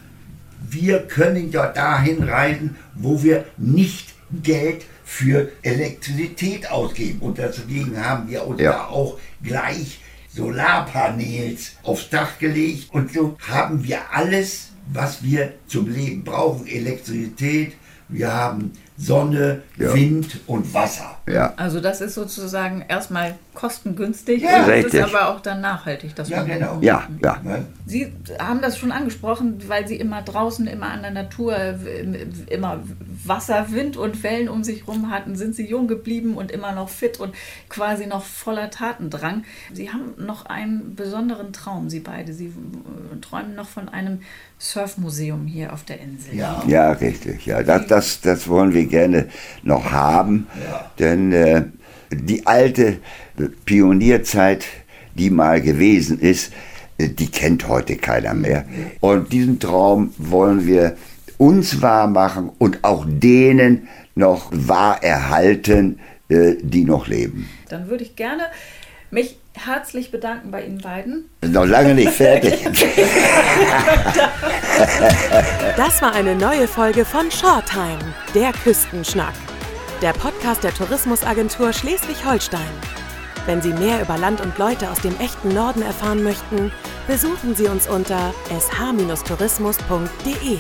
[0.69, 7.21] wir können ja dahin reisen, wo wir nicht Geld für Elektrizität ausgeben.
[7.21, 8.73] Und deswegen haben wir uns ja.
[8.73, 12.93] da auch gleich Solarpanels aufs Dach gelegt.
[12.93, 16.67] Und so haben wir alles, was wir zum Leben brauchen.
[16.67, 17.75] Elektrizität,
[18.09, 19.95] wir haben Sonne, ja.
[19.95, 21.19] Wind und Wasser.
[21.29, 21.55] Ja.
[21.57, 26.15] Also das ist sozusagen erstmal kostengünstig ja, und das ist aber auch dann nachhaltig.
[26.15, 26.79] Das ja, genau.
[26.81, 27.41] Ja, ja.
[27.87, 31.57] Sie haben das schon angesprochen, weil Sie immer draußen, immer an der Natur,
[32.49, 32.83] immer
[33.25, 36.91] Wasser, Wind und Wellen um sich herum hatten, sind Sie jung geblieben und immer noch
[36.91, 37.35] fit und
[37.69, 39.45] quasi noch voller Tatendrang.
[39.73, 42.35] Sie haben noch einen besonderen Traum, Sie beide.
[42.35, 42.53] Sie
[43.23, 44.21] träumen noch von einem
[44.59, 46.35] Surfmuseum hier auf der Insel.
[46.35, 47.47] Ja, ja richtig.
[47.47, 49.29] Ja, das, das, das wollen wir gerne
[49.63, 50.91] noch haben, ja.
[50.99, 51.65] denn äh,
[52.11, 52.99] die alte
[53.65, 54.67] Pionierzeit,
[55.15, 56.53] die mal gewesen ist,
[56.99, 58.65] die kennt heute keiner mehr.
[59.01, 60.97] Und diesen Traum wollen wir
[61.39, 67.49] uns wahr machen und auch denen noch wahr erhalten, äh, die noch leben.
[67.69, 68.45] Dann würde ich gerne
[69.11, 71.29] mich herzlich bedanken bei Ihnen beiden.
[71.43, 72.67] Noch lange nicht fertig.
[75.77, 79.35] das war eine neue Folge von Shorttime, der Küstenschnack.
[80.03, 82.69] Der Podcast der Tourismusagentur Schleswig-Holstein.
[83.47, 86.71] Wenn Sie mehr über Land und Leute aus dem echten Norden erfahren möchten,
[87.07, 90.59] besuchen Sie uns unter sh-tourismus.de.